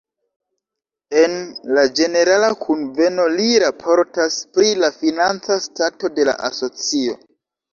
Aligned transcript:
En 1.23 1.35
la 1.77 1.83
ĝenerala 1.99 2.49
kunveno 2.63 3.27
li 3.35 3.45
raportas 3.65 4.39
pri 4.59 4.73
la 4.85 4.91
financa 4.99 5.59
stato 5.69 6.13
de 6.17 6.27
la 6.33 6.37
asocio. 6.51 7.19